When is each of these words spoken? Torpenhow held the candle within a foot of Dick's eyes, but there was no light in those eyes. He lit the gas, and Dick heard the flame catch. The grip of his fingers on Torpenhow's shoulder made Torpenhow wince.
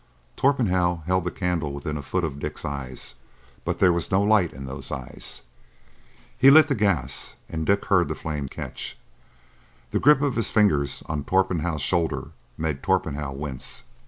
Torpenhow 0.35 1.03
held 1.05 1.25
the 1.25 1.29
candle 1.29 1.73
within 1.73 1.95
a 1.95 2.01
foot 2.01 2.23
of 2.23 2.39
Dick's 2.39 2.65
eyes, 2.65 3.13
but 3.63 3.77
there 3.77 3.93
was 3.93 4.09
no 4.09 4.23
light 4.23 4.51
in 4.51 4.65
those 4.65 4.91
eyes. 4.91 5.43
He 6.35 6.49
lit 6.49 6.69
the 6.69 6.73
gas, 6.73 7.35
and 7.47 7.67
Dick 7.67 7.85
heard 7.85 8.07
the 8.07 8.15
flame 8.15 8.47
catch. 8.49 8.97
The 9.91 9.99
grip 9.99 10.23
of 10.23 10.37
his 10.37 10.49
fingers 10.49 11.03
on 11.05 11.23
Torpenhow's 11.23 11.83
shoulder 11.83 12.29
made 12.57 12.81
Torpenhow 12.81 13.33
wince. 13.33 13.83